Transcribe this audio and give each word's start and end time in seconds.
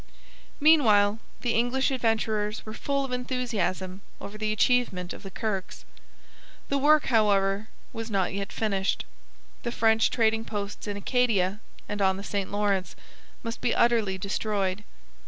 Meanwhile 0.59 1.19
the 1.41 1.53
English 1.53 1.91
Adventurers 1.91 2.65
were 2.65 2.73
full 2.73 3.05
of 3.05 3.11
enthusiasm 3.11 4.01
over 4.19 4.35
the 4.35 4.51
achievement 4.51 5.13
of 5.13 5.21
the 5.21 5.29
Kirkes. 5.29 5.85
The 6.69 6.79
work, 6.79 7.05
however, 7.05 7.67
was 7.93 8.09
not 8.09 8.33
yet 8.33 8.51
finished. 8.51 9.05
The 9.61 9.71
French 9.71 10.09
trading 10.09 10.43
posts 10.43 10.87
in 10.87 10.97
Acadia 10.97 11.59
and 11.87 12.01
on 12.01 12.17
the 12.17 12.23
St 12.23 12.51
Lawrence 12.51 12.95
must 13.43 13.61
be 13.61 13.75
utterly 13.75 14.17
destroyed. 14.17 14.83